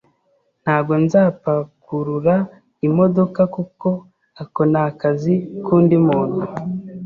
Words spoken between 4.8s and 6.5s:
akazi k'undi muntu.